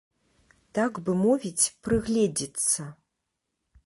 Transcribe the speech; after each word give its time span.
Так 0.77 0.93
бы 1.09 1.13
мовіць, 1.19 1.71
прыгледзіцца. 1.87 2.87